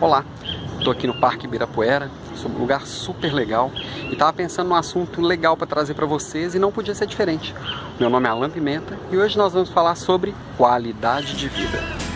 [0.00, 0.24] Olá,
[0.78, 2.08] estou aqui no Parque Ibirapuera,
[2.46, 3.72] um lugar super legal
[4.08, 7.52] e estava pensando num assunto legal para trazer para vocês e não podia ser diferente.
[7.98, 12.07] Meu nome é Alan Pimenta e hoje nós vamos falar sobre qualidade de vida.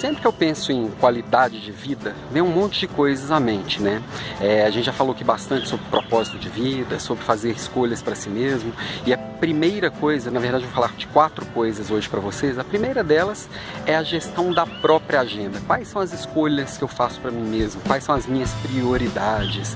[0.00, 3.82] Sempre que eu penso em qualidade de vida, vem um monte de coisas à mente,
[3.82, 4.02] né?
[4.40, 8.14] É, a gente já falou aqui bastante sobre propósito de vida, sobre fazer escolhas para
[8.14, 8.72] si mesmo.
[9.04, 12.58] E a primeira coisa, na verdade, eu vou falar de quatro coisas hoje para vocês.
[12.58, 13.46] A primeira delas
[13.84, 15.60] é a gestão da própria agenda.
[15.66, 17.82] Quais são as escolhas que eu faço para mim mesmo?
[17.82, 19.74] Quais são as minhas prioridades?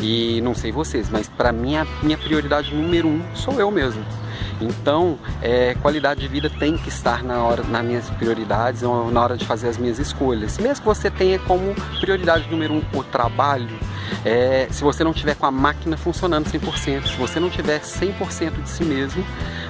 [0.00, 4.02] E não sei vocês, mas para mim a minha prioridade número um sou eu mesmo.
[4.60, 9.36] Então, é, qualidade de vida tem que estar na hora, nas minhas prioridades, na hora
[9.36, 10.58] de fazer as minhas escolhas.
[10.58, 13.78] Mesmo que você tenha como prioridade número um o trabalho,
[14.24, 18.62] é, se você não tiver com a máquina funcionando 100%, se você não tiver 100%
[18.62, 19.24] de si mesmo,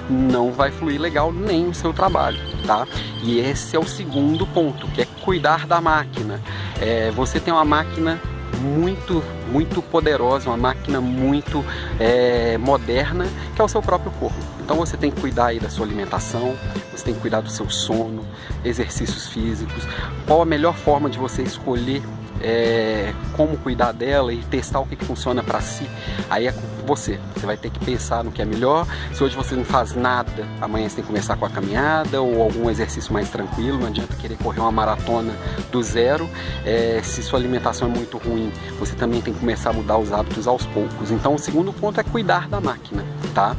[0.09, 2.87] não vai fluir legal nem o seu trabalho, tá?
[3.23, 6.39] E esse é o segundo ponto, que é cuidar da máquina.
[6.79, 8.19] É, você tem uma máquina
[8.57, 11.63] muito, muito poderosa, uma máquina muito
[11.99, 14.37] é, moderna, que é o seu próprio corpo.
[14.59, 16.55] Então você tem que cuidar aí da sua alimentação,
[16.93, 18.25] você tem que cuidar do seu sono,
[18.65, 19.87] exercícios físicos.
[20.25, 22.01] Qual a melhor forma de você escolher
[22.41, 25.87] é, como cuidar dela e testar o que, que funciona para si,
[26.29, 26.53] aí é
[26.85, 27.19] você.
[27.35, 28.87] Você vai ter que pensar no que é melhor.
[29.13, 32.41] Se hoje você não faz nada, amanhã você tem que começar com a caminhada ou
[32.41, 33.77] algum exercício mais tranquilo.
[33.77, 35.33] Não adianta querer correr uma maratona
[35.71, 36.29] do zero.
[36.65, 40.11] É, se sua alimentação é muito ruim, você também tem que começar a mudar os
[40.11, 41.11] hábitos aos poucos.
[41.11, 43.55] Então, o segundo ponto é cuidar da máquina, tá?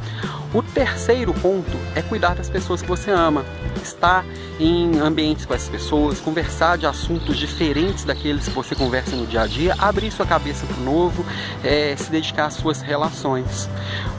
[0.55, 3.45] O terceiro ponto é cuidar das pessoas que você ama,
[3.89, 4.25] estar
[4.61, 9.43] em ambientes com essas pessoas, conversar de assuntos diferentes daqueles que você conversa no dia
[9.43, 11.25] a dia, abrir sua cabeça para o novo,
[11.63, 13.69] é, se dedicar às suas relações.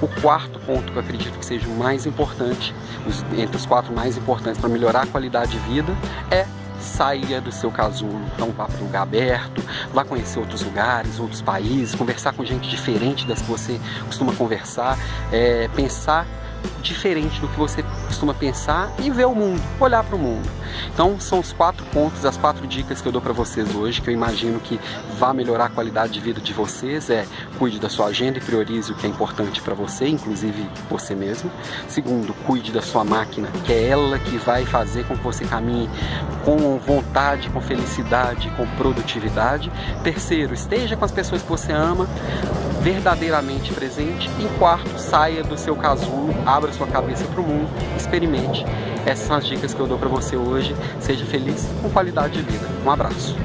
[0.02, 2.74] O quarto ponto que eu acredito que seja o mais importante,
[3.38, 5.96] entre os quatro mais importantes para melhorar a qualidade de vida,
[6.32, 6.46] é
[6.80, 9.62] saia do seu casulo, então vá para um lugar aberto,
[9.94, 14.98] vá conhecer outros lugares, outros países, conversar com gente diferente das que você costuma conversar,
[15.32, 16.26] é, pensar
[16.82, 20.50] diferente do que você costuma pensar e ver o mundo, olhar para o mundo.
[20.94, 24.10] Então são os quatro pontos, as quatro dicas que eu dou para vocês hoje, que
[24.10, 24.80] eu imagino que
[25.18, 27.10] vá melhorar a qualidade de vida de vocês.
[27.10, 27.26] É
[27.58, 31.52] cuide da sua agenda e priorize o que é importante para você, inclusive você mesmo.
[31.88, 35.90] Segundo, cuide da sua máquina, que é ela que vai fazer com que você caminhe
[36.46, 39.72] com vontade, com felicidade, com produtividade.
[40.04, 42.08] Terceiro, esteja com as pessoas que você ama,
[42.82, 44.30] verdadeiramente presente.
[44.40, 48.66] E quarto, saia do seu casulo, abra sua cabeça para o mundo, experimente.
[49.06, 50.76] Essas são as dicas que eu dou para você hoje.
[51.00, 52.68] Seja feliz com qualidade de vida.
[52.86, 53.36] Um abraço.